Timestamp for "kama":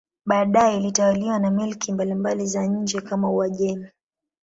3.01-3.31